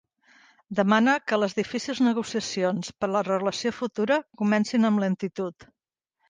Demana 0.77 1.11
que 1.31 1.37
les 1.41 1.53
difícils 1.57 2.01
negociacions 2.05 2.89
per 3.03 3.07
a 3.09 3.11
la 3.17 3.21
relació 3.27 3.73
futura 3.81 4.19
comencin 4.43 4.91
amb 4.91 5.05
lentitud. 5.05 5.71